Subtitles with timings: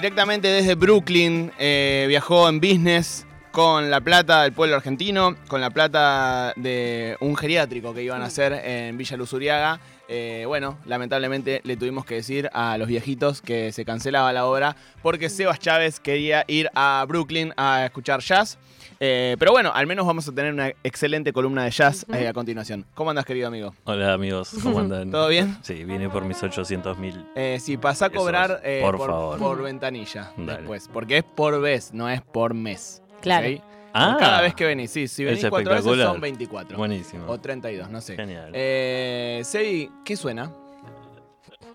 [0.00, 5.68] Directamente desde Brooklyn eh, viajó en business con la plata del pueblo argentino, con la
[5.68, 9.78] plata de un geriátrico que iban a hacer en Villa Luzuriaga.
[10.08, 14.74] Eh, bueno, lamentablemente le tuvimos que decir a los viejitos que se cancelaba la obra
[15.02, 18.56] porque Sebas Chávez quería ir a Brooklyn a escuchar jazz.
[19.02, 22.34] Eh, pero bueno, al menos vamos a tener una excelente columna de jazz eh, a
[22.34, 22.84] continuación.
[22.92, 23.74] ¿Cómo andas, querido amigo?
[23.84, 25.10] Hola amigos, ¿cómo andan?
[25.10, 25.56] ¿Todo bien?
[25.62, 27.24] Sí, vine por mis 800 mil.
[27.34, 29.38] Eh, sí, pasa a cobrar eh, por por, favor.
[29.38, 30.58] por ventanilla Dale.
[30.58, 30.90] después.
[30.92, 33.02] Porque es por vez, no es por mes.
[33.22, 33.48] Claro.
[33.94, 34.16] Ah.
[34.20, 35.08] Cada vez que venís, sí.
[35.08, 36.76] Si venís cuatro veces son 24.
[36.76, 37.24] Buenísimo.
[37.26, 38.16] O 32, no sé.
[38.16, 38.50] Genial.
[38.52, 40.52] Eh, Sebi, ¿qué suena?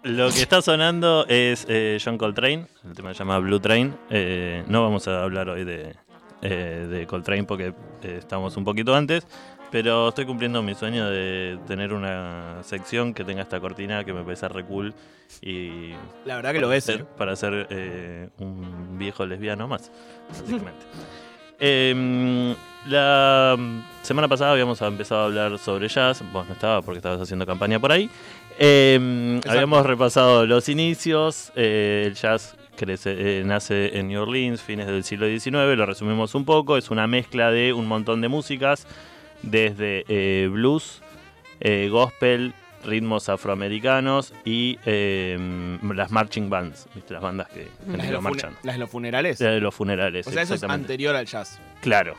[0.04, 3.96] Lo que está sonando es eh, John Coltrane, el tema se llama Blue Train.
[4.12, 5.96] Eh, no vamos a hablar hoy de,
[6.52, 9.26] eh, de Coltrane porque eh, estamos un poquito antes,
[9.72, 14.24] pero estoy cumpliendo mi sueño de tener una sección que tenga esta cortina que me
[14.24, 14.94] parece re cool
[15.42, 15.92] y
[16.26, 17.06] La verdad que lo ser- ¿eh?
[17.18, 19.92] para ser eh, un viejo lesbiano más,
[20.30, 20.86] básicamente.
[21.58, 22.54] Em,
[22.88, 23.56] la
[24.02, 26.22] semana pasada habíamos empezado a hablar sobre jazz.
[26.34, 28.10] Vos no estabas porque estabas haciendo campaña por ahí.
[28.60, 31.52] Em, habíamos repasado los inicios.
[31.56, 35.76] eh, el jazz crece- eh, nace en New Orleans, fines del siglo XIX.
[35.76, 36.78] Lo resumimos un poco.
[36.78, 38.88] Es una mezcla de un montón de músicas,
[39.42, 41.02] desde eh, blues,
[41.60, 47.14] eh, gospel, ritmos afroamericanos y em, las marching bands, ¿viste?
[47.14, 48.54] las bandas que, Las de, que los fune- marchan.
[48.64, 49.40] las de los funerales.
[49.40, 50.28] De los funerales.
[50.28, 51.60] o sea, eso es anterior al jazz.
[51.82, 52.16] Claro.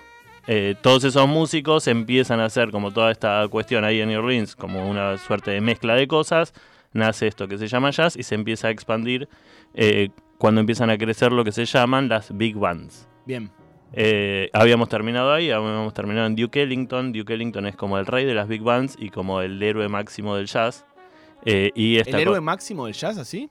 [0.81, 4.89] Todos esos músicos empiezan a hacer como toda esta cuestión ahí en New Orleans, como
[4.89, 6.53] una suerte de mezcla de cosas.
[6.93, 9.29] Nace esto que se llama jazz y se empieza a expandir
[9.75, 13.09] eh, cuando empiezan a crecer lo que se llaman las big bands.
[13.25, 13.51] Bien.
[13.93, 17.13] Eh, habíamos terminado ahí, habíamos terminado en Duke Ellington.
[17.13, 20.37] Duke Ellington es como el rey de las big bands y como el héroe máximo
[20.37, 20.85] del jazz.
[21.45, 23.49] Eh, y ¿El héroe máximo del jazz, así?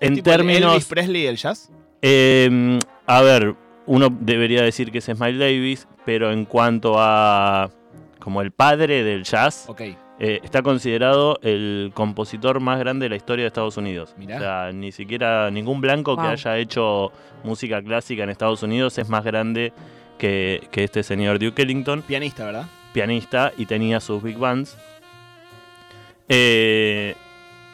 [0.00, 1.70] en ¿Tipo el términos Elvis Presley del jazz?
[2.02, 3.54] Eh, a ver,
[3.86, 7.70] uno debería decir que es Smile Davis, pero en cuanto a
[8.18, 9.82] como el padre del jazz, Ok.
[10.18, 14.14] Eh, está considerado el compositor más grande de la historia de Estados Unidos.
[14.16, 14.36] Mirá.
[14.36, 19.08] O sea, ni siquiera ningún blanco que haya hecho música clásica en Estados Unidos es
[19.08, 19.72] más grande
[20.18, 22.66] que, que este señor Duke Ellington Pianista, ¿verdad?
[22.94, 24.74] pianista y tenía sus big bands.
[26.30, 27.14] Eh,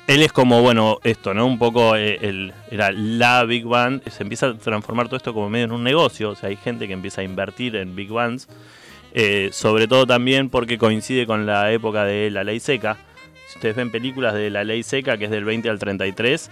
[0.08, 1.46] él es como, bueno, esto, ¿no?
[1.46, 4.02] Un poco eh, el, era la big band.
[4.08, 6.30] Se empieza a transformar todo esto como medio en un negocio.
[6.30, 8.48] O sea, hay gente que empieza a invertir en big bands.
[9.12, 12.96] Eh, sobre todo también porque coincide con la época de la ley seca.
[13.48, 16.50] Si ustedes ven películas de la ley seca, que es del 20 al 33,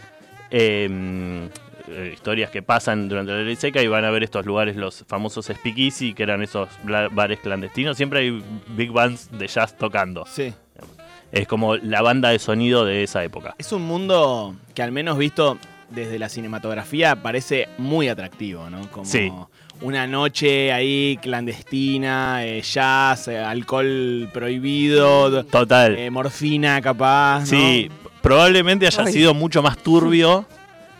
[0.50, 1.48] eh,
[1.88, 5.04] eh, historias que pasan durante la ley seca y van a ver estos lugares, los
[5.06, 6.68] famosos speakeasy, que eran esos
[7.12, 7.96] bares clandestinos.
[7.96, 10.26] Siempre hay big bands de jazz tocando.
[10.26, 10.52] Sí.
[11.30, 13.54] Es como la banda de sonido de esa época.
[13.58, 15.58] Es un mundo que al menos visto
[15.90, 18.90] desde la cinematografía parece muy atractivo, ¿no?
[18.90, 19.30] Como Sí.
[19.80, 25.96] Una noche ahí clandestina, eh, jazz, eh, alcohol prohibido, Total.
[25.96, 27.46] eh, morfina capaz, ¿no?
[27.46, 27.90] Sí,
[28.20, 29.12] probablemente haya Ay.
[29.12, 30.46] sido mucho más turbio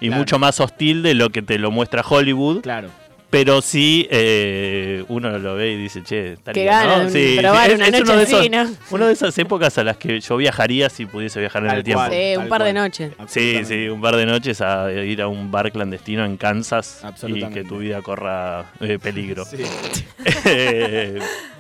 [0.01, 0.21] y Claro.
[0.21, 2.61] mucho más hostil de lo que te lo muestra Hollywood.
[2.63, 2.89] Claro.
[3.31, 7.11] Pero sí, eh, uno lo ve y dice, che, estaría, Qué gana ¿no?
[7.37, 8.41] probar una uno noche de esos-
[9.07, 12.05] de esas épocas a las que yo viajaría si pudiese viajar en Tal el tiempo.
[12.07, 12.13] cual.
[12.13, 13.13] Sí, un par de noches.
[13.27, 17.45] Sí, sí, un par de noches a ir a un bar clandestino en Kansas y
[17.51, 19.45] que tu vida corra eh, peligro.
[19.45, 19.59] Sí.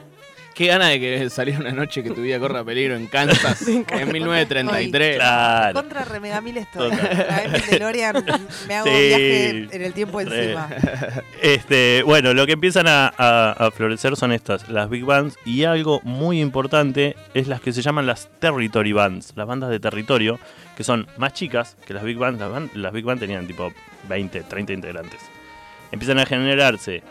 [0.59, 3.87] Qué gana de que saliera una noche que tu vida corra peligro en Kansas en
[4.13, 5.15] 1933.
[5.17, 5.73] claro.
[5.75, 6.91] Contra Remegamil estoy.
[6.91, 7.27] Total.
[7.29, 8.25] Traeme el DeLorean,
[8.67, 8.93] me hago Sí.
[8.93, 10.25] un viaje en el tiempo Re.
[10.43, 10.69] encima.
[11.41, 15.63] Este, bueno, lo que empiezan a, a- a florecer son estas, las big bands, y
[15.63, 20.41] algo muy importante es las que se llaman las territory bands, las bandas de territorio,
[20.77, 22.41] que son más chicas que las big bands.
[22.41, 23.73] Las, las big bands tenían tipo
[24.09, 25.21] 20, 30 integrantes.
[25.93, 27.03] Empiezan a generarse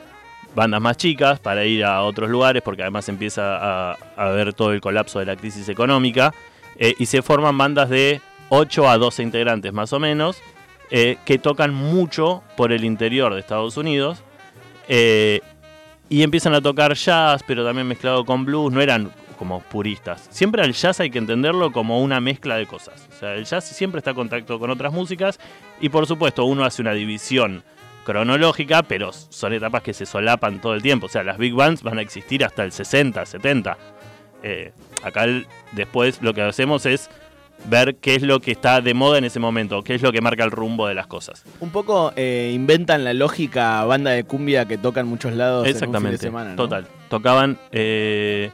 [0.57, 4.73] bandas más chicas para ir a otros lugares, porque además empieza a, a ver todo
[4.73, 6.33] el colapso de la crisis económica,
[6.77, 8.19] eh, y se forman bandas de
[8.49, 10.41] 8 a 12 integrantes más o menos,
[10.89, 14.23] eh, que tocan mucho por el interior de Estados Unidos.
[14.89, 15.41] eh,
[16.09, 18.71] y empiezan a tocar jazz, pero también mezclado con blues.
[18.71, 20.27] No eran como puristas.
[20.31, 23.07] Siempre al jazz hay que entenderlo como una mezcla de cosas.
[23.13, 25.37] O sea, el jazz siempre está en contacto con otras músicas.
[25.81, 27.63] Y por supuesto, uno hace una división
[28.07, 31.07] cronológica, pero son etapas que se solapan todo el tiempo.
[31.07, 33.77] O sea, las big bands van a existir hasta el 60, 70.
[34.43, 34.71] Eh,
[35.03, 37.09] acá el- después lo que hacemos es
[37.65, 40.21] ver qué es lo que está de moda en ese momento, qué es lo que
[40.21, 41.43] marca el rumbo de las cosas.
[41.59, 45.71] Un poco eh, inventan la lógica banda de cumbia que toca en muchos lados en
[45.71, 46.17] un fin Exactamente.
[46.17, 46.55] de semana, ¿no?
[46.55, 46.87] Total.
[47.09, 47.57] Tocaban.
[47.71, 48.51] eh,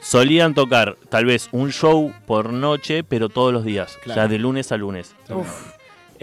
[0.00, 3.90] solían tocar tal vez un show por noche, pero todos los días.
[4.00, 4.28] O sea, Claro.
[4.30, 5.14] de lunes a lunes.
[5.28, 5.72] Uf.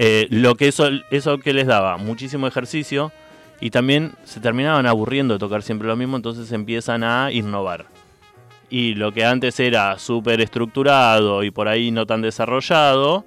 [0.02, 3.12] Eh, lo que eso, eso que les daba, muchísimo ejercicio
[3.60, 7.86] y también se terminaban aburriendo de tocar siempre lo mismo, entonces empiezan a innovar.
[8.70, 13.26] Y lo que antes era súper estructurado y por ahí no tan desarrollado,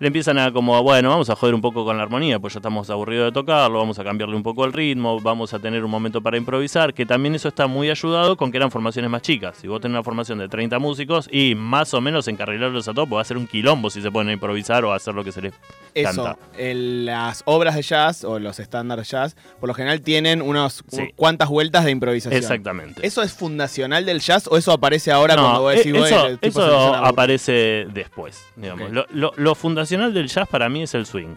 [0.00, 2.58] le empiezan a como, bueno, vamos a joder un poco con la armonía, pues ya
[2.58, 5.90] estamos aburridos de tocarlo, vamos a cambiarle un poco el ritmo, vamos a tener un
[5.90, 9.58] momento para improvisar, que también eso está muy ayudado con que eran formaciones más chicas.
[9.58, 13.08] Si vos tenés una formación de 30 músicos y más o menos encarrilarlos a todos,
[13.10, 15.22] pues va a ser un quilombo si se ponen a improvisar o a hacer lo
[15.22, 15.52] que se les
[15.94, 16.38] Eso, canta.
[16.56, 21.10] el- las obras de jazz o los estándares jazz, por lo general tienen unos Sí.
[21.14, 22.40] cuantas vueltas de improvisación.
[22.40, 23.06] Exactamente.
[23.06, 26.16] ¿Eso es fundacional del jazz o eso aparece ahora No, cuando vos decís, bueno, eso,
[26.16, 27.04] eso se empieza a aburrir"?
[27.12, 28.46] aparece después.
[28.56, 28.86] Digamos.
[28.88, 28.92] Ok.
[28.94, 31.34] Lo, lo- lo fundacional del jazz para mí es el swing.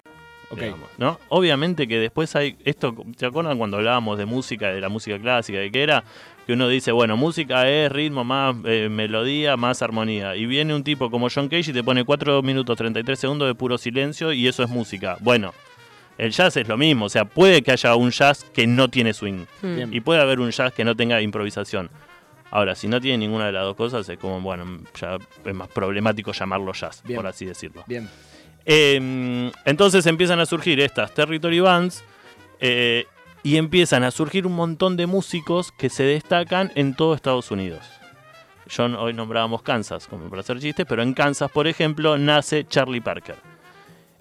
[0.56, 1.20] Digamos, ¿no?
[1.30, 5.58] Obviamente que después hay esto, ¿te acuerdan cuando hablábamos de música, de la música clásica,
[5.58, 6.04] de qué era?
[6.46, 10.36] Que uno dice, bueno, música es ritmo más eh, melodía, más armonía.
[10.36, 13.56] Y viene un tipo como John Cage y te pone 4 minutos 33 segundos de
[13.56, 15.18] puro silencio y eso es música.
[15.22, 15.56] Bueno,
[16.20, 19.14] el jazz es lo mismo, o sea, puede que haya un jazz que no tiene
[19.16, 19.76] swing Mm.
[19.76, 19.90] Bien.
[19.94, 21.90] y puede haber un jazz que no tenga improvisación.
[22.52, 25.68] Ahora, si no tiene ninguna de las dos cosas, es como, bueno, ya es más
[25.70, 27.16] problemático llamarlo jazz, Bien.
[27.18, 27.84] por así decirlo.
[27.88, 28.08] Bien.
[28.66, 32.04] Eh, entonces empiezan a surgir estas Territory Bands
[32.60, 33.06] eh,
[33.44, 37.86] y empiezan a surgir un montón de músicos que se destacan en todo Estados Unidos.
[38.70, 43.02] Yo hoy nombrábamos Kansas como para hacer chistes, pero en Kansas, por ejemplo, nace Charlie
[43.02, 43.36] Parker.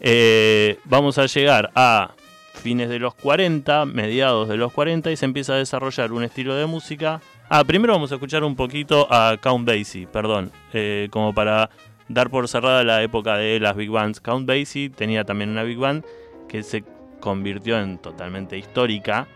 [0.00, 2.14] Eh, vamos a llegar a
[2.54, 6.56] fines de los 40, mediados de los 40 y se empieza a desarrollar un estilo
[6.56, 7.20] de música.
[7.48, 11.70] Ah, primero vamos a escuchar un poquito a Count Basie, perdón, eh, como para
[12.12, 14.20] dar por cerrada la época de las big bands.
[14.20, 16.04] Count Basie tenía también una big band
[16.48, 16.84] que se
[17.20, 19.26] convirtió en totalmente histórica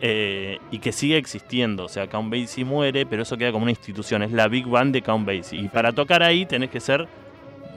[0.00, 1.84] eh, y que sigue existiendo.
[1.84, 4.22] O sea, Count Basie muere, pero eso queda como una institución.
[4.22, 5.60] Es la big band de Count Basie.
[5.60, 7.06] Y para tocar ahí tenés que ser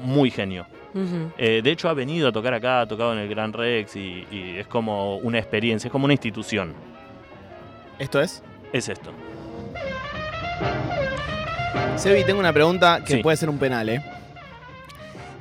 [0.01, 0.65] muy genio.
[1.39, 4.27] Eh, de hecho, ha venido a tocar acá, ha tocado en el Gran Rex y,
[4.31, 6.73] y es como una experiencia, es como una institución.
[7.97, 8.43] ¿Esto es?
[8.71, 9.11] Es esto.
[11.95, 13.23] Sebi, tengo una pregunta que Sí.
[13.23, 14.03] puede ser un penal, ¿eh?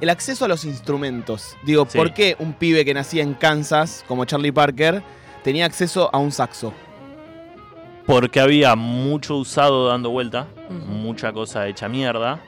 [0.03, 1.57] El acceso a los instrumentos.
[1.63, 1.97] Digo, Sí.
[1.97, 5.01] ¿por qué un pibe que nacía en Kansas, como Charlie Parker,
[5.45, 6.75] tenía acceso a un saxo?
[8.05, 10.49] Porque había mucho usado dando vuelta,
[10.89, 12.41] mucha cosa hecha mierda.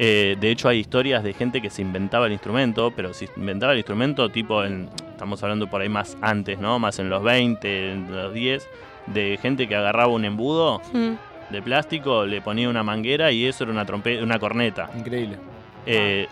[0.00, 3.72] Eh, de hecho, hay historias de gente que se inventaba el instrumento, pero se inventaba
[3.72, 4.90] el instrumento tipo en.
[5.10, 6.78] Estamos hablando por ahí más antes, ¿no?
[6.80, 8.68] Más en los 20, en los 10,
[9.06, 11.12] de gente que agarraba un embudo Mm.
[11.52, 14.90] de plástico, le ponía una manguera y eso era una, trompe una corneta.
[14.96, 15.36] Increíble.
[15.86, 16.26] Eh,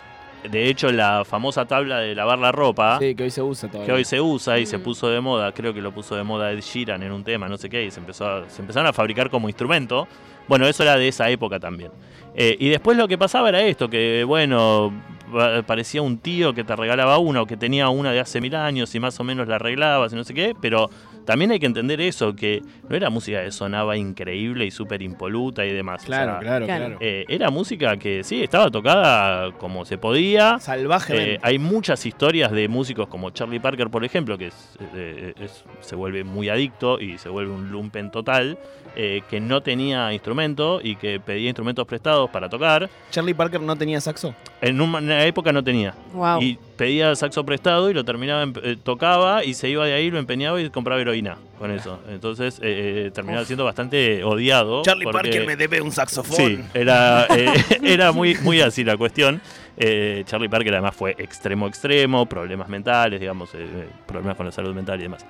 [0.49, 2.97] de hecho, la famosa tabla de lavar la ropa.
[2.99, 3.85] Sí, que hoy se usa todavía.
[3.87, 4.83] que hoy se usa y se Mm.
[4.83, 7.57] puso de moda, creo que lo puso de moda Ed Sheeran en un tema, no
[7.57, 10.07] sé qué, y se, empezó a- se empezaron a fabricar como instrumento.
[10.47, 11.91] Bueno, eso era de esa época también.
[12.35, 14.93] Eh, y después lo que pasaba era esto, que bueno,
[15.33, 18.55] pa- parecía un tío que te regalaba una o que tenía una de hace mil
[18.55, 20.89] años y más o menos la arreglabas y no sé qué, pero
[21.27, 25.63] también hay que entender eso, que no era música que sonaba increíble y súper impoluta
[25.65, 26.01] y demás.
[26.03, 26.97] o Claro, sea, claro, Claro.
[27.01, 30.57] eh, era música que sí, estaba tocada como se podía.
[30.59, 31.33] Salvajemente.
[31.35, 35.63] Eh, hay muchas historias de músicos como Charlie Parker, por ejemplo, que es- eh, es-
[35.81, 38.57] se vuelve muy adicto y se vuelve un lumpen total,
[38.99, 42.89] eh, que no tenía instrumento y que pedía instrumentos prestados para tocar.
[43.11, 44.33] Charlie Parker no tenía saxo.
[44.59, 45.93] En una época no tenía.
[46.13, 46.41] Wow.
[46.41, 50.09] Y pedía saxo prestado y lo terminaba, en- eh, tocaba y se iba de ahí,
[50.09, 51.99] lo empeñaba y compraba heroína con eso.
[52.09, 53.47] Entonces eh, eh, terminaba Uf.
[53.47, 54.81] siendo bastante odiado.
[55.03, 56.35] porque- debe un saxofón.
[56.35, 57.45] Sí, era, eh,
[57.83, 59.39] era muy, muy así la cuestión.
[59.79, 64.73] Eh, Charlie Parker además fue extremo extremo, problemas mentales, digamos, eh, problemas con la salud
[64.73, 65.23] mental y demás.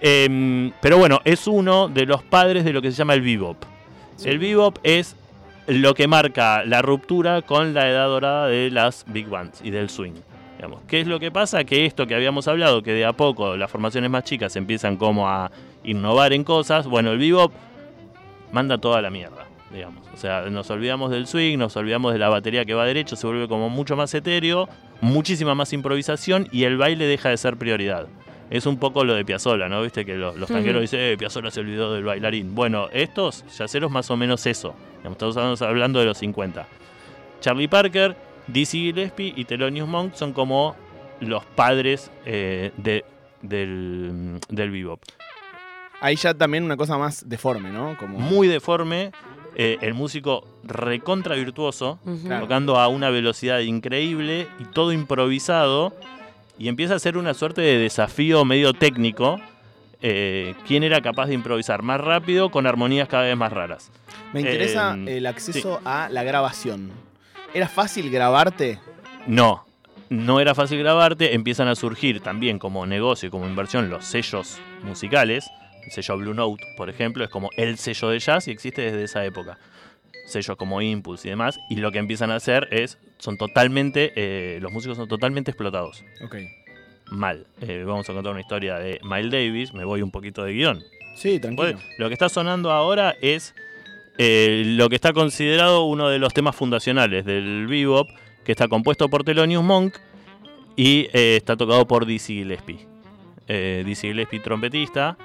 [0.00, 3.56] Em, pero bueno, es uno de los padres de lo que se llama el bebop.
[4.16, 4.28] Sí.
[4.28, 5.16] El bebop es
[5.66, 9.90] lo que marca la ruptura con la edad dorada de las big bands y del
[9.90, 10.14] swing.
[10.56, 10.80] Digamos.
[10.88, 11.62] ¿Qué es lo que pasa?
[11.64, 15.28] Que esto que habíamos hablado, que de a poco las formaciones más chicas empiezan como
[15.28, 15.50] a
[15.84, 17.52] innovar en cosas, bueno, el bebop
[18.50, 20.04] manda toda la mierda, digamos.
[20.12, 23.26] O sea, nos olvidamos del swing, nos olvidamos de la batería que va derecho, se
[23.26, 24.68] vuelve como mucho más etéreo,
[25.00, 28.08] muchísima más improvisación y el baile deja de ser prioridad.
[28.50, 29.82] Es un poco lo de Piazzolla, ¿no?
[29.82, 32.54] Viste que los, tanqueros dicen, eh, Piazzolla se olvidó del bailarín.
[32.54, 34.74] Bueno, estos yaceros más o menos eso.
[35.04, 36.66] Estamos hablando de los 50.
[37.40, 40.76] Charlie Parker, Dizzy Gillespie y Thelonious Monk son como
[41.20, 43.04] los padres eh, de,
[43.42, 45.00] del, del bebop.
[46.00, 47.96] Ahí ya también una cosa más deforme, ¿no?
[47.98, 48.18] Como...
[48.18, 49.12] Muy deforme,
[49.56, 51.98] eh, el músico recontra virtuoso,
[52.40, 55.92] tocando a una velocidad increíble y todo improvisado.
[56.58, 59.40] Y empieza a ser una suerte de desafío medio técnico.
[60.00, 63.90] eh, ¿Quién era capaz de improvisar más rápido con armonías cada vez más raras?
[64.32, 66.90] Me interesa Eh, el acceso a la grabación.
[67.54, 68.78] ¿Era fácil grabarte?
[69.26, 69.64] No.
[70.10, 74.58] no era fácil grabarte, empiezan a surgir también como negocio y como inversión los sellos
[74.82, 75.44] musicales.
[75.84, 79.04] El sello Blue Note, por ejemplo, es como el sello de jazz y existe desde
[79.04, 79.58] esa época.
[80.28, 81.58] Sellos como Impulse y demás.
[81.70, 86.04] Y lo que empiezan a hacer es, son totalmente, eh, los músicos son totalmente explotados.
[86.24, 86.36] Ok.
[87.10, 87.46] Mal.
[87.62, 90.82] Eh, vamos a contar una historia de Miles Davis, me voy un poquito de guion.
[91.16, 91.72] Sí, tranquilo.
[91.72, 93.54] Pues, lo que está sonando ahora es
[94.18, 98.08] eh, lo que está considerado uno de los temas fundacionales del bebop,
[98.44, 99.96] que está compuesto por Thelonious Monk
[100.76, 102.86] y está tocado por Dizzy Gillespie.
[103.48, 105.16] Dizzy Gillespie trompetista,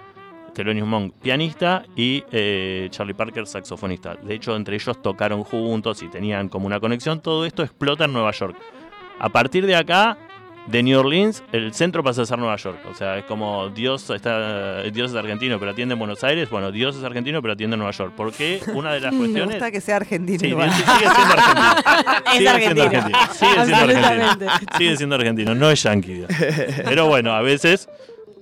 [0.53, 4.15] Thelonious Monk pianista y eh, Charlie Parker saxofonista.
[4.15, 7.21] De hecho, entre ellos tocaron juntos y tenían como una conexión.
[7.21, 8.55] Todo esto explota en Nueva York.
[9.19, 10.17] A partir de acá,
[10.67, 12.79] de New Orleans, el centro pasa a ser Nueva York.
[12.89, 16.49] O sea, es como Dios está Dios es argentino, pero atiende en Buenos Aires.
[16.49, 18.13] Bueno, Dios es argentino, pero atiende en Nueva York.
[18.15, 19.55] Porque una de las Me cuestiones.
[19.55, 20.39] gusta que sea argentino.
[20.39, 20.71] Sí, igual.
[20.71, 21.73] sigue siendo argentino.
[22.33, 23.19] Es Sigue siendo argentino.
[23.33, 24.51] Sigue siendo argentino.
[24.77, 26.13] Sigue siendo argentino, no es yankee.
[26.13, 26.29] Dios.
[26.85, 27.89] Pero bueno, a veces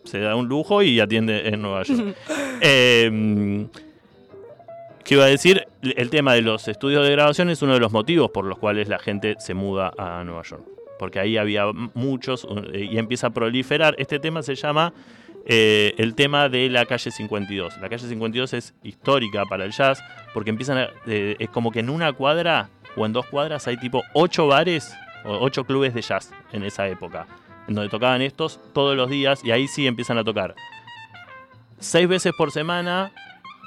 [0.03, 2.15] se da un lujo y atiende en Nueva York.
[2.63, 3.65] Eh,
[5.03, 5.65] ¿Qué iba a decir?
[5.81, 8.87] El tema de los estudios de grabación es uno de los motivos por los cuales
[8.87, 10.63] la gente se muda a Nueva York.
[10.99, 11.65] Porque ahí había
[11.95, 13.95] muchos eh, y empieza a proliferar.
[13.97, 14.93] Este tema se llama
[15.47, 17.77] eh, el tema de la calle 52.
[17.81, 20.03] La calle 52 es histórica para el jazz
[20.35, 23.77] porque empiezan a- eh, es como que en una cuadra o en dos cuadras hay
[23.77, 24.93] tipo ocho bares
[25.25, 27.25] o ocho clubes de jazz en esa época,
[27.67, 30.55] en donde tocaban estos todos los días y ahí sí empiezan a tocar
[31.79, 33.11] seis veces por semana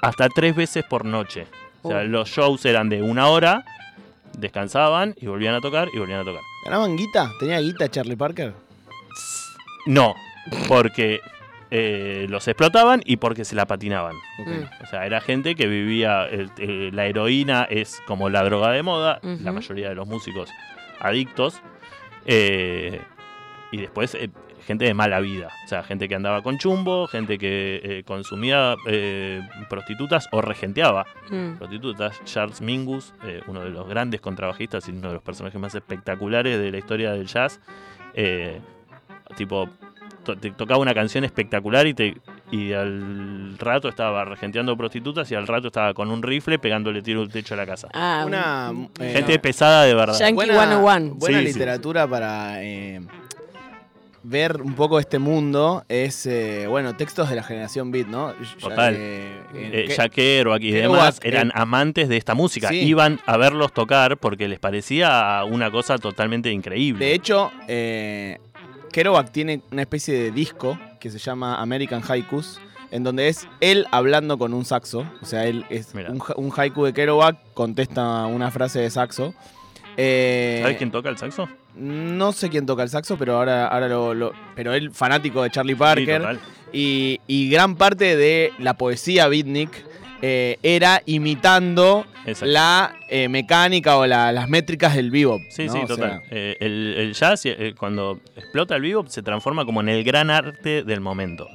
[0.02, 1.46] hasta tres veces por noche.
[1.82, 2.04] O sea, Oh.
[2.04, 3.64] los shows eran de una hora,
[4.38, 6.42] descansaban y volvían a tocar y volvían a tocar.
[6.64, 7.30] ¿Ganaban guita?
[7.40, 8.52] ¿Tenía guita Charlie Parker?
[9.86, 10.14] No,
[10.68, 11.20] porque
[11.70, 14.14] eh, los explotaban y porque se la patinaban.
[14.38, 14.82] Mm.
[14.84, 16.26] O sea, era gente que vivía.
[16.26, 19.18] el- la heroína es como la droga de moda.
[19.22, 20.48] La mayoría de los músicos
[21.00, 21.60] adictos.
[22.26, 23.00] eh,
[23.74, 24.30] y después eh,
[24.66, 25.48] gente de mala vida.
[25.64, 31.04] O sea, gente que andaba con chumbo, gente que eh, consumía eh, prostitutas o regenteaba
[31.30, 31.56] Mm.
[31.58, 32.20] prostitutas.
[32.24, 36.58] Charles Mingus, eh, uno de los grandes contrabajistas y uno de los personajes más espectaculares
[36.58, 37.60] de la historia del jazz.
[38.14, 38.60] eh,
[39.36, 39.68] tipo,
[40.22, 42.16] to- te tocaba una canción espectacular y, te,
[42.52, 47.22] y al rato estaba regenteando prostitutas y al rato estaba con un rifle pegándole tiro
[47.22, 47.88] al techo a la casa.
[47.92, 50.16] Ah, Una un- eh, Gente pesada de verdad.
[50.18, 51.14] Yankee buena, 101.
[51.16, 51.52] buena Sí, sí.
[51.54, 53.00] literatura para eh,
[54.26, 58.32] ver un poco este mundo es, eh, bueno, textos de la generación beat, ¿no?
[58.58, 58.94] Total.
[58.96, 62.68] eh, Eh, que- Jack Kerouac y demás eh, eran amantes de esta música.
[62.68, 62.76] sí.
[62.80, 67.04] Iban a verlos tocar porque les parecía una cosa totalmente increíble.
[67.04, 68.38] De hecho, eh,
[68.92, 73.86] Kerouac tiene una especie de disco que se llama American Haikus, en donde es él
[73.90, 75.04] hablando con un saxo.
[75.20, 79.34] O sea, él es un, un haiku de Kerouac, contesta una frase de saxo.
[79.96, 81.48] Eh, ¿Sabes quién toca el saxo?
[81.76, 85.50] No sé quién toca el saxo, pero ahora, ahora lo, lo- Pero él, fanático de
[85.50, 86.38] Charlie Parker.
[86.72, 89.70] y, y gran parte de la poesía beatnik
[90.22, 92.46] eh, era imitando Exacto.
[92.46, 95.40] la eh, mecánica o la- las métricas del bebop.
[95.50, 95.72] Sí, ¿no?
[95.72, 96.10] sí, O total.
[96.10, 97.42] sea, Eh, el, el jazz,
[97.76, 101.46] cuando explota el bebop, se transforma como en el gran arte del momento.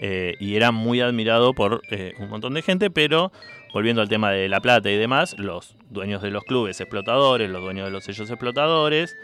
[0.00, 1.82] Y era muy admirado por
[2.20, 3.32] un montón de gente, pero
[3.72, 7.62] volviendo al tema de la plata y demás, los dueños de los clubes explotadores, los
[7.62, 9.16] dueños de los sellos explotadores,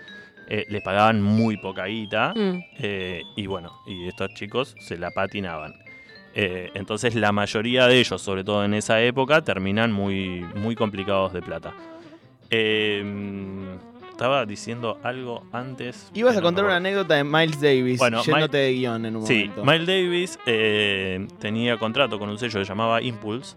[0.48, 2.34] eh, les pagaban muy poca guita.
[2.36, 2.60] Mm.
[2.78, 5.74] Eh, y bueno, y estos chicos se la patinaban.
[6.36, 11.32] Eh, entonces la mayoría de ellos, sobre todo en esa época, terminan muy, muy complicados
[11.32, 11.72] de plata.
[12.50, 13.02] Eh,
[14.14, 16.10] estaba diciendo algo antes.
[16.14, 19.26] Ibas a no contar una anécdota de Miles Davis, Bueno, yéndote de guion en un
[19.26, 19.64] Sí, momento.
[19.64, 23.56] Miles Davis eh, tenía contrato con un sello que se llamaba Impulse.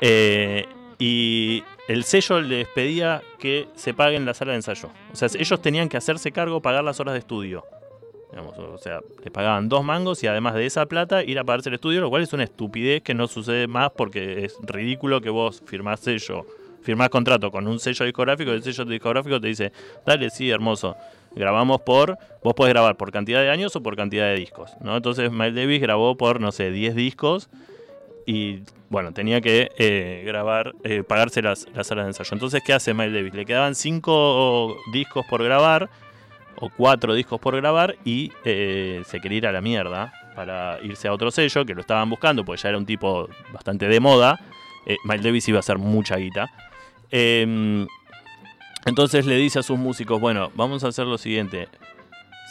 [0.00, 0.66] Eh,
[0.98, 4.90] y el sello les pedía que se paguen la sala de ensayo.
[5.12, 7.64] O sea, ellos tenían que hacerse cargo, pagar las horas de estudio.
[8.32, 11.74] O sea, les pagaban dos mangos y además de esa plata ir a pagarse el
[11.74, 15.62] estudio, lo cual es una estupidez que no sucede más porque es ridículo que vos
[15.66, 16.46] firmás sello,
[16.80, 19.72] firmás contrato con un sello discográfico y el sello discográfico te dice,
[20.06, 20.96] dale, sí, hermoso,
[21.34, 24.96] grabamos por, vos podés grabar por cantidad de años o por cantidad de discos, ¿no?
[24.96, 27.50] Entonces Miles Davis grabó por, no sé, 10 discos
[28.26, 32.30] y bueno, tenía que eh, grabar, eh, pagarse las, las salas de ensayo.
[32.32, 33.34] Entonces, ¿qué hace Miles Davis?
[33.34, 35.88] Le quedaban 5 discos por grabar
[36.56, 41.08] o 4 discos por grabar y eh, se quería ir a la mierda para irse
[41.08, 44.40] a otro sello que lo estaban buscando, porque ya era un tipo bastante de moda.
[45.04, 46.50] Miles Davis iba a hacer mucha guita.
[47.10, 47.86] Em,
[48.86, 51.68] entonces le dice a sus músicos, bueno, vamos a hacer lo siguiente.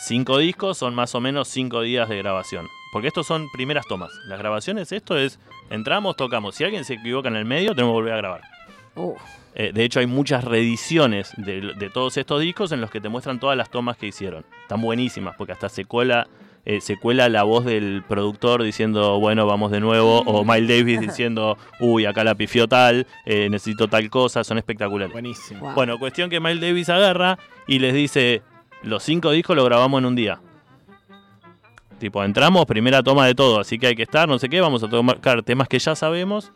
[0.02, 2.68] Cinco discos son más o menos cinco días de grabación.
[2.91, 4.12] Porque estos son primeras tomas.
[4.25, 6.55] Las grabaciones, esto es, entramos, tocamos.
[6.55, 8.41] Si alguien se equivoca en el medio, tenemos que volver a grabar.
[8.96, 9.13] Uh,
[9.55, 13.10] Eh, de hecho, hay muchas reediciones de, de todos estos discos en los que te
[13.10, 14.46] muestran todas las tomas que hicieron.
[14.62, 16.27] Están buenísimas porque hasta se cuela,
[16.65, 21.01] eh, se cuela la voz del productor diciendo, bueno, vamos de nuevo, o Miles Davis
[21.01, 25.12] diciendo, uy, acá la pifió tal, eh, necesito tal cosa, son espectaculares.
[25.12, 25.62] Buenísimo.
[25.62, 25.74] Wow.
[25.74, 28.43] Bueno, cuestión que Miles Davis agarra y les dice,
[28.84, 30.39] los cinco discos los grabamos en un día.
[32.00, 34.82] Tipo, entramos, primera toma de todo, así que hay que estar, no sé qué, vamos
[34.84, 36.51] a tocar temas que ya sabemos.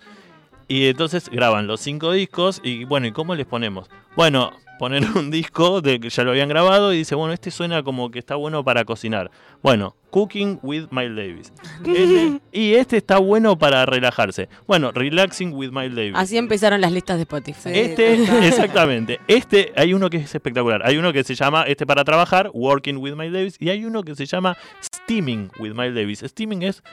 [0.67, 3.89] Y entonces graban los cinco discos y bueno, ¿y cómo les ponemos?
[4.15, 7.83] Bueno, poner un disco de que ya lo habían grabado y dice, bueno, este suena
[7.83, 9.31] como que está bueno para cocinar.
[9.61, 11.53] Bueno, Cooking with Miles Davis.
[11.85, 14.49] Este- y este está bueno para relajarse.
[14.67, 16.13] Bueno, Relaxing with Miles Davis.
[16.15, 17.69] así empezaron las listas de Spotify.
[17.73, 18.13] Este,
[18.47, 19.19] exactamente.
[19.27, 20.81] Este, hay uno que es espectacular.
[20.85, 24.03] Hay uno que se llama, este para trabajar, Working with Miles Davis, y hay uno
[24.03, 26.19] que se llama Steaming with Miles Davis.
[26.27, 26.83] Steaming es,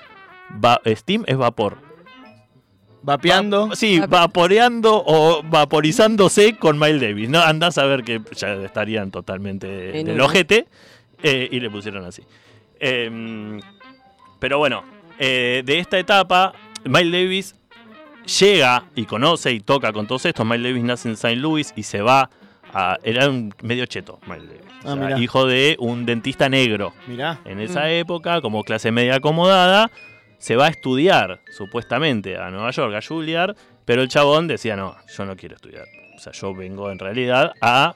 [0.64, 1.89] va- steam es vapor.
[3.02, 3.69] Vapeando.
[3.69, 7.28] Va- sí, vaporeando o vaporizándose con Miles Davis.
[7.28, 10.25] No, andás a ver que ya estarían totalmente En del una.
[10.26, 10.66] ojete
[11.23, 12.23] eh, y le pusieron así.
[12.78, 13.61] Em,
[14.38, 14.85] pero bueno,
[15.19, 16.52] eh, de esta etapa,
[16.85, 17.54] Miles Davis
[18.40, 20.47] llega y conoce y toca con todos estos.
[20.47, 21.37] Miles Davis nace en St.
[21.37, 22.30] Louis y se va
[22.73, 22.97] a.
[23.02, 24.61] Era un medio cheto, Miles Davis.
[24.85, 26.95] O Ah, sea, hijo de un dentista negro.
[27.07, 27.38] Mirá.
[27.45, 29.90] En esa época, como clase media acomodada,
[30.40, 33.54] se va a estudiar, supuestamente, a Nueva York, a Juilliard,
[33.85, 35.85] pero el chabón decía, no, yo no quiero estudiar.
[36.16, 37.94] O sea, yo vengo en realidad a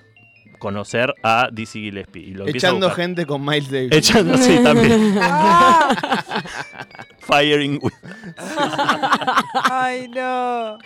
[0.58, 2.22] conocer a Dizzy Gillespie.
[2.22, 3.92] Y lo a Echando gente con Miles Davis.
[3.92, 5.18] Echando, sí, también.
[7.18, 7.78] Firing.
[7.82, 7.92] with-
[9.70, 10.20] ¡Ay, no!
[10.20, 10.78] A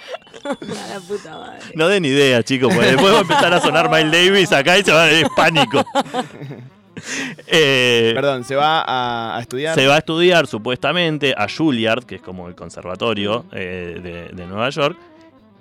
[0.45, 1.59] la puta madre.
[1.75, 4.85] No den idea, chicos, porque después va a empezar a sonar Miles Davis acá y
[4.85, 5.85] se va a es pánico.
[7.47, 9.75] Eh, Perdón, se va a, a estudiar.
[9.75, 14.47] Se va a estudiar supuestamente a Juilliard, que es como el conservatorio eh, de, de
[14.47, 14.97] Nueva York,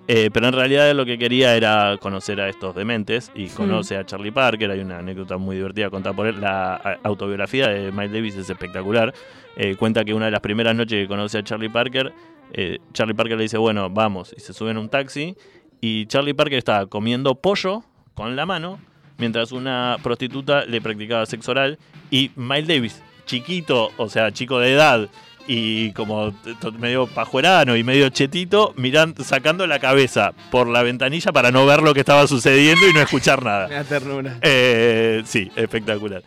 [0.09, 4.05] eh, pero en realidad lo que quería era conocer a estos dementes y conoce a
[4.05, 4.71] Charlie Parker.
[4.71, 6.39] Hay una anécdota muy divertida contada por él.
[6.39, 9.13] La a- autobiografía de Miles Davis es espectacular.
[9.57, 12.13] Eh, cuenta que una de las primeras noches que conoce a Charlie Parker,
[12.53, 15.35] eh, Charlie Parker le dice, bueno, vamos, y se sube en un taxi.
[15.81, 18.79] Y Charlie Parker estaba comiendo pollo con la mano
[19.17, 21.77] mientras una prostituta le practicaba sexo oral
[22.11, 25.09] y Miles Davis, chiquito, o sea, chico de edad
[25.47, 26.33] y como
[26.77, 31.81] medio pajuerano y medio chetito, mirando, sacando la cabeza por la ventanilla para no ver
[31.81, 33.67] lo que estaba sucediendo y no escuchar nada.
[33.77, 34.37] Da ternura.
[34.41, 36.21] Eh, sí, espectacular.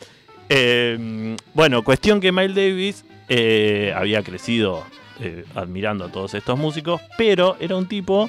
[0.49, 4.85] Eh, bueno, cuestión que Miles Davis eh, había crecido
[5.21, 8.29] eh, admirando a todos estos músicos, pero era un tipo...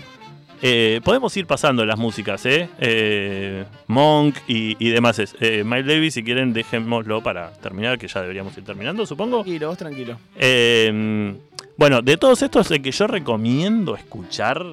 [0.62, 2.70] eh, podemos ir pasando las músicas, ¿eh?
[2.80, 5.20] Eh, Monk y, y demás.
[5.40, 9.44] Eh, Miles Davis, si quieren, dejémoslo para terminar, que ya deberíamos ir terminando, supongo.
[9.44, 10.18] Tranquilo, vos tranquilo.
[10.36, 11.36] Eh,
[11.78, 14.64] bueno, de todos estos, el que yo recomiendo escuchar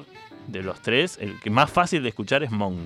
[0.47, 2.77] de los tres, el que más fácil de escuchar es Monk.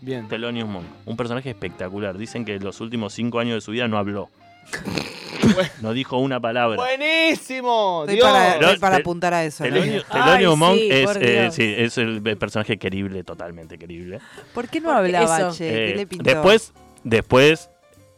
[0.00, 0.28] Bien.
[0.28, 2.16] Thelonious Monk, un personaje espectacular.
[2.16, 4.30] Dicen que los últimos cinco años de su vida no habló.
[5.80, 6.76] no dijo una palabra.
[6.76, 8.02] ¡Buenísimo!
[8.02, 8.28] Estoy Dios.
[8.30, 9.64] para, estoy apuntar a eso.
[9.68, 9.76] ¿no?
[9.76, 14.20] Ay, Thelonious Monk sí, es, por eh, sí, es el personaje querible, totalmente querible.
[14.54, 15.52] ¿Por qué no Porque hablaba, eso.
[15.52, 15.68] che?
[15.68, 16.24] ¿Qué Eh, le pintó?
[16.30, 16.72] después,
[17.04, 17.70] después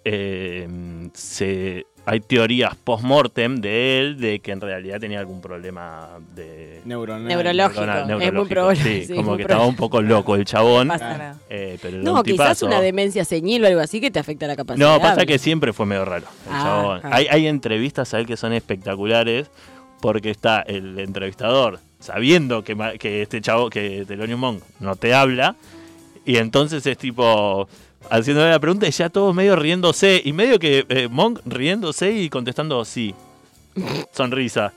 [0.04, 0.68] eh,
[1.14, 7.26] se, hay teorías post-mortem de él de que en realidad tenía algún problema de Neuronal.
[7.28, 7.82] Neurológico.
[7.82, 8.48] neuronal- es muy neurológico.
[8.54, 10.90] probable, Sí, sí, como que estaba un poco loco el chabón.
[11.50, 12.66] Eh, pero No, un quizás tipazo.
[12.66, 14.94] una demencia senil o algo así que te afecta la capacidad.
[14.94, 16.26] No, pasa que siempre fue medio raro.
[16.46, 17.00] el Ah, chabón.
[17.04, 17.10] ah.
[17.12, 19.50] Hay, hay entrevistas a él que son espectaculares
[20.00, 22.76] porque está el entrevistador sabiendo que,
[23.22, 25.56] este chavo, que Thelonious Monk no te habla
[26.24, 27.68] y entonces es tipo
[28.10, 32.28] haciéndole la pregunta y ya todos medio riéndose y medio que eh, Monk riéndose y
[32.30, 33.14] contestando sí.
[34.12, 34.72] Sonrisa.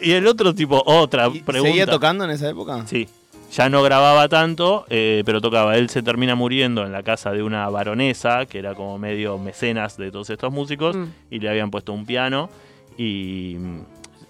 [0.00, 1.68] Y el otro tipo otra ¿Y pregunta.
[1.68, 2.86] ¿Seguía tocando en esa época?
[2.86, 3.08] Sí.
[3.52, 5.76] Ya no grababa tanto, eh, pero tocaba.
[5.76, 9.96] Él se termina muriendo en la casa de una baronesa, que era como medio mecenas
[9.96, 11.04] de todos estos músicos, Mm.
[11.30, 12.50] y le habían puesto un piano
[12.98, 13.78] y mm,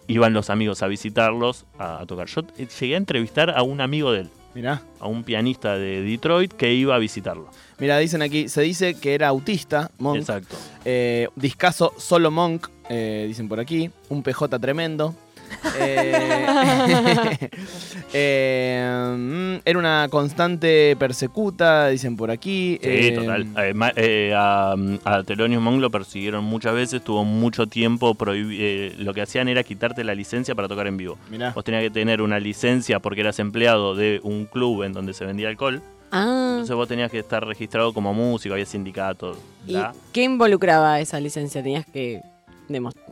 [0.09, 2.27] iban los amigos a visitarlos a, a tocar.
[2.27, 4.83] Yo eh, llegué a entrevistar a un amigo de él, Mirá.
[5.01, 7.49] a un pianista de Detroit que iba a visitarlo.
[7.79, 10.19] Mira, dicen aquí, se dice que era autista, Monk.
[10.19, 10.57] Exacto.
[10.85, 13.91] Eh, discazo solo Monk, eh, dicen por aquí.
[14.09, 15.15] Un PJ tremendo.
[15.77, 17.49] Eh,
[18.13, 22.79] eh, mm, era una constante persecuta, dicen por aquí.
[22.83, 23.47] Sí, Eh, total.
[23.57, 29.15] Eh, eh, a, a Thelonious Monk lo persiguieron muchas veces, tuvo mucho tiempo eh, lo
[29.15, 31.19] que hacían era quitarte la licencia para tocar en vivo.
[31.31, 31.51] Mirá.
[31.51, 35.25] Vos tenías que tener una licencia porque eras empleado de un club en donde se
[35.25, 35.83] vendía alcohol.
[36.11, 39.37] Ah, Entonces vos tenías que estar registrado como músico, había sindicatos.
[39.67, 39.77] ¿y
[40.13, 41.63] qué involucraba esa licencia?
[41.63, 42.21] Tenías que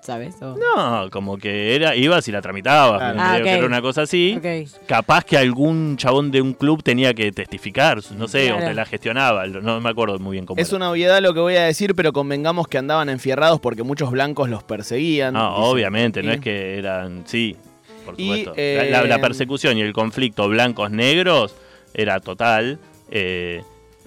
[0.02, 0.34] ¿Sabes?
[0.42, 2.98] O- No, como que era, ibas y la tramitabas.
[2.98, 3.18] Claro.
[3.20, 4.38] Ah, que era una cosa así.
[4.86, 8.84] Capaz que algún chabón de un club tenía que testificar, no sé, o te la
[8.86, 9.46] gestionaba.
[9.46, 10.76] No me acuerdo muy bien cómo Es era.
[10.78, 14.48] una obviedad lo que voy a decir, pero convengamos que andaban enfierrados porque muchos blancos
[14.48, 15.34] los perseguían.
[15.34, 15.64] No, dicen.
[15.64, 17.22] obviamente, no es que eran.
[17.26, 17.56] Sí,
[18.04, 18.54] por Y, supuesto.
[18.56, 21.54] eh, la, la persecución y el conflicto blancos-negros
[21.94, 22.78] era total.
[23.10, 23.62] eh,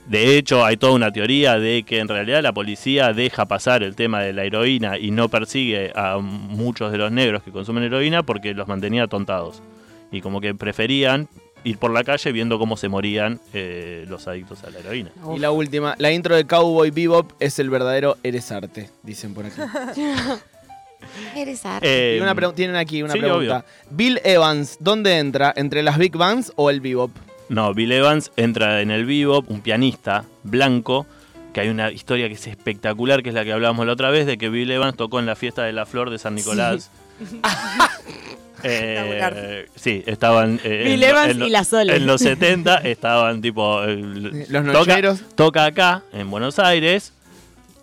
[0.07, 3.95] de hecho, hay toda una teoría de que en realidad la policía deja pasar el
[3.95, 8.23] tema de la heroína y no persigue a muchos de los negros que consumen heroína
[8.23, 9.63] porque los mantenía atontados.
[10.11, 11.27] Y como que preferían
[11.63, 15.09] ir por la calle viendo cómo se morían eh, los adictos a la heroína.
[15.35, 19.47] Y la última, la intro de Cowboy Bebop es el verdadero Eres Arte, dicen por
[19.47, 19.59] aquí.
[21.35, 22.15] Eres arte.
[22.15, 23.65] Eh, Y una tienen aquí una sí, pregunta.
[23.89, 25.53] Bill Evans, ¿dónde entra?
[25.55, 27.11] ¿Entre las Big Bands o el Bebop?
[27.49, 31.05] No, Bill Evans entra en el bebop, un pianista blanco,
[31.53, 34.25] que hay una historia que es espectacular, que es la que hablábamos la otra vez,
[34.25, 36.91] de que Bill Evans tocó en la fiesta de la flor de San Nicolás.
[38.67, 40.59] Eh, sí, estaban...
[40.63, 41.95] eh, Bill en- Evans en y la Sole.
[41.97, 43.83] En los 70 estaban tipo...
[43.83, 45.21] eh, Los toca, nocheros.
[45.35, 47.13] toca acá, en Buenos Aires,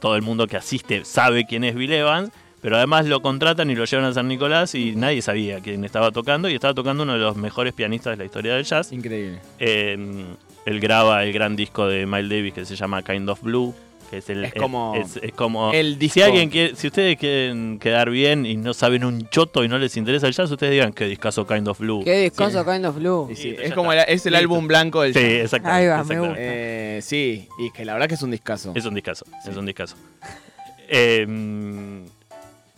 [0.00, 2.30] todo el mundo que asiste sabe quién es Bill Evans,
[2.62, 6.10] pero además lo contratan y lo llevan a San Nicolás y nadie sabía quién estaba
[6.12, 8.90] tocando, y estaba tocando uno de los mejores pianistas de la historia del jazz.
[8.92, 9.40] Increíble.
[9.58, 10.24] Eh,
[10.64, 13.74] él graba el gran disco de Miles Davis que se llama Kind of Blue.
[14.10, 16.12] Que es, el, Es como es, es como el disco.
[16.14, 19.78] si alguien quiere, si ustedes quieren quedar bien y no saben un choto y no
[19.78, 22.04] les interesa el jazz, ustedes digan que discaso Kind of Blue.
[22.04, 23.30] Qué discoso Kind of Blue.
[23.34, 25.30] Sí, es como el, es el álbum blanco del Sí, jazz.
[25.44, 25.80] exactamente.
[25.82, 26.28] Ahí va, me exactamente.
[26.28, 26.42] gusta.
[26.44, 28.72] Eh, sí, y que la verdad que es un discazo.
[28.74, 29.96] Es un discazo, es un discazo.
[30.94, 31.26] Eh,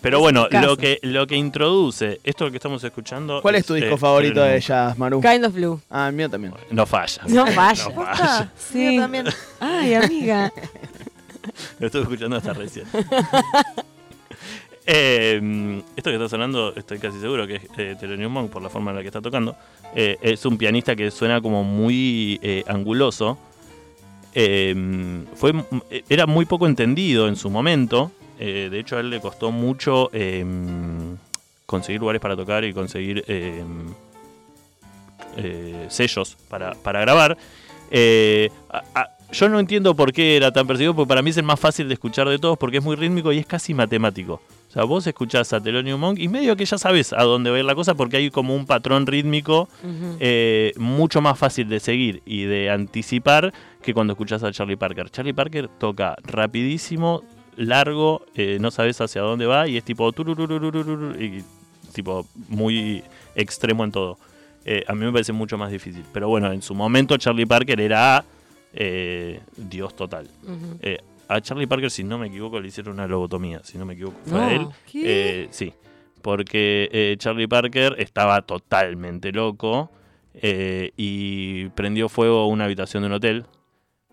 [0.04, 3.40] pero bueno, lo que, lo que introduce, esto que estamos escuchando.
[3.40, 5.18] ¿Cuál es tu disco eh, favorito el- de jazz, Maru?
[5.22, 5.80] Kind of Blue.
[5.88, 6.52] Ah, el mío también.
[6.70, 7.22] No falla.
[7.26, 7.84] No falla.
[7.88, 8.52] No falla.
[8.58, 8.96] Sí.
[8.96, 9.26] Yo también.
[9.60, 10.52] Ay, amiga.
[11.78, 12.84] Lo estuve escuchando hasta recién.
[14.86, 18.68] Eh, esto que está sonando, estoy casi seguro que es eh, Thelonious Monk por la
[18.68, 19.56] forma en la que está tocando.
[19.94, 23.38] Eh, es un pianista que suena como muy eh, anguloso.
[24.34, 25.54] Eh, fue,
[26.10, 28.12] era muy poco entendido en su momento.
[28.38, 30.44] Eh, de hecho, a él le costó mucho eh,
[31.66, 33.62] conseguir lugares para tocar y conseguir eh,
[35.36, 37.36] eh, sellos para, para grabar.
[37.90, 41.36] Eh, a- a- yo no entiendo por qué era tan perseguido, porque para mí es
[41.36, 44.40] el más fácil de escuchar de todos, porque es muy rítmico y es casi matemático.
[44.68, 47.56] O sea, vos escuchás a Thelonious Monk y medio que ya sabes a dónde va
[47.56, 49.68] a ir la cosa, porque hay como un patrón rítmico
[50.20, 55.10] eh, mucho más fácil de seguir y de anticipar que cuando escuchás a Charlie Parker.
[55.10, 57.22] Charlie Parker toca rapidísimo,
[57.56, 61.42] largo, eh, no sabes hacia dónde va y es tipo y
[61.92, 63.02] tipo muy
[63.34, 64.18] extremo en todo.
[64.64, 66.04] Eh, a mí me parece mucho más difícil.
[66.12, 68.24] Pero bueno, en su momento Charlie Parker era
[68.72, 70.28] eh, Dios total.
[71.28, 73.60] A Charlie Parker, si no me equivoco, le hicieron una lobotomía.
[73.64, 74.44] Si no me equivoco, fue No.
[74.44, 75.48] a él.
[75.50, 75.72] Sí,
[76.22, 79.90] porque Charlie Parker estaba totalmente loco
[80.96, 83.46] y prendió fuego a una habitación de un hotel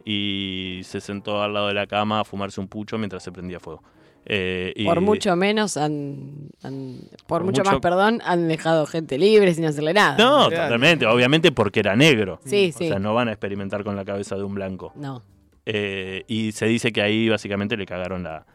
[0.06, 3.60] y se sentó al lado de la cama a fumarse un pucho mientras se prendía
[3.60, 3.84] fuego.
[4.26, 8.86] Eh, y- Por mucho menos han, han- por, Por mucho, mucho- más, perdón, han dejado
[8.86, 10.12] gente libre sin hacerle nada.
[10.18, 10.66] No, Claro.
[10.66, 12.40] totalmente, obviamente porque era negro.
[12.46, 12.88] Sí, O sí.
[12.88, 14.94] sea, no van a experimentar con la cabeza de un blanco.
[14.96, 15.24] No.
[15.66, 18.46] Eh, y se dice que ahí básicamente le cagaron la,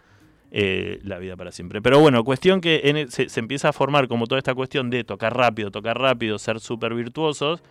[0.53, 1.83] eh, la vida para siempre.
[1.83, 4.89] Pero bueno, cuestión que en el- se, se empieza a formar como toda esta cuestión
[4.91, 7.63] de tocar rápido, tocar rápido, ser súper virtuosos.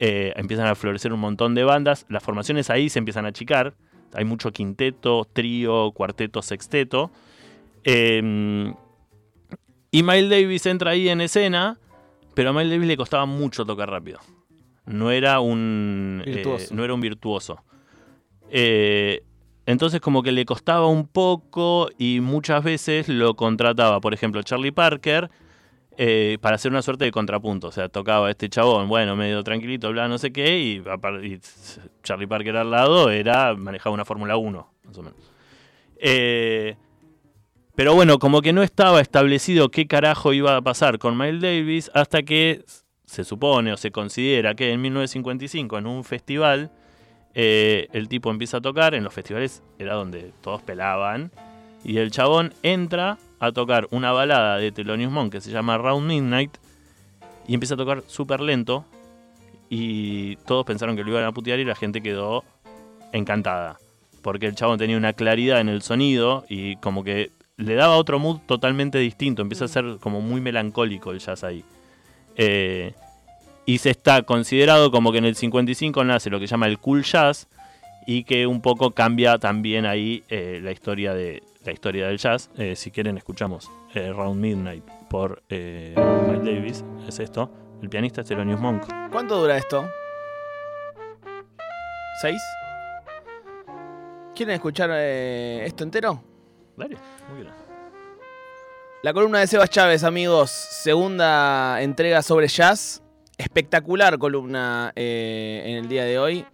[0.00, 2.06] Eh, empiezan a florecer un montón de bandas.
[2.08, 3.74] Las formaciones ahí se empiezan a achicar.
[4.14, 7.10] Hay mucho quinteto, trío, cuarteto, sexteto.
[7.84, 8.72] Eh,
[9.90, 11.78] y Miles Davis entra ahí en escena,
[12.34, 14.20] pero a Miles Davis le costaba mucho tocar rápido.
[14.84, 16.74] No era un eh, Virtuoso.
[16.74, 17.62] no era un virtuoso.
[18.50, 19.22] Eh,
[19.66, 24.72] entonces como que le costaba un poco y muchas veces lo contrataba, por ejemplo, Charlie
[24.72, 25.30] Parker,
[26.00, 27.66] eh, para hacer una suerte de contrapunto.
[27.66, 30.82] O sea, tocaba este chabón, bueno, medio tranquilito, bla, no sé qué, y,
[32.04, 35.32] Charlie Parker al lado era manejaba una Fórmula 1, más o menos.
[35.96, 36.76] Eh,
[37.74, 41.90] pero bueno, como que no estaba establecido qué carajo iba a pasar con Miles Davis
[41.94, 42.64] hasta que
[43.04, 46.70] se supone o se considera que en 1955 en un festival
[47.34, 51.32] eh, el tipo empieza a tocar, en los festivales era donde todos pelaban,
[51.82, 56.06] y el chabón entra a tocar una balada de Thelonious Monk que se llama Round
[56.06, 56.56] Midnight,
[57.46, 58.84] y empieza a tocar súper lento,
[59.70, 62.44] y todos pensaron que lo iban a putear y la gente quedó
[63.12, 63.78] encantada,
[64.22, 68.18] porque el chabón tenía una claridad en el sonido y como que le daba otro
[68.18, 71.64] mood totalmente distinto, empieza a ser como muy melancólico el jazz ahí.
[72.36, 72.94] Eh,
[73.66, 76.78] y se está considerado como que en el 55 nace lo que se llama el
[76.78, 77.48] cool jazz
[78.06, 82.50] y que un poco cambia también ahí eh, la historia de, la historia del jazz.
[82.56, 85.94] Eh, si quieren, escuchamos eh, Round Midnight por eh,
[86.26, 86.84] Miles Davis.
[87.06, 87.50] Es esto.
[87.82, 88.84] El pianista es Thelonious Monk.
[89.12, 89.86] ¿Cuánto dura esto?
[92.22, 92.40] ¿Seis?
[94.34, 96.22] ¿Quieren escuchar eh, esto entero?
[96.76, 96.96] Dale,
[97.28, 97.52] muy bien.
[99.02, 100.50] La columna de Sebas Chávez, amigos.
[100.50, 103.02] Segunda entrega sobre jazz.
[103.36, 106.46] Espectacular columna eh, en el día de hoy.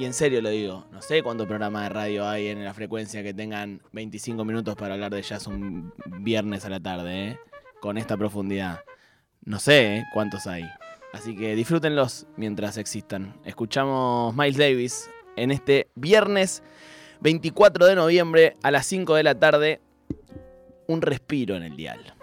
[0.00, 3.22] Y en serio lo digo, no sé cuántos programas de radio hay en la frecuencia
[3.22, 7.38] que tengan 25 minutos para hablar de jazz un viernes a la tarde, ¿eh?
[7.82, 8.80] con esta profundidad.
[9.44, 10.04] No sé ¿eh?
[10.14, 10.64] cuántos hay.
[11.12, 13.38] Así que disfrútenlos mientras existan.
[13.44, 16.62] Escuchamos Miles Davis en este viernes
[17.20, 19.82] 24 de noviembre a las 5 de la tarde.
[20.88, 22.14] Un respiro en el dial.